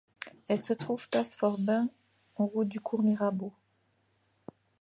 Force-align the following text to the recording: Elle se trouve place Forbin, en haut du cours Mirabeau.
Elle 0.47 0.57
se 0.57 0.73
trouve 0.73 1.07
place 1.09 1.35
Forbin, 1.35 1.87
en 2.35 2.49
haut 2.55 2.63
du 2.63 2.79
cours 2.79 3.03
Mirabeau. 3.03 3.53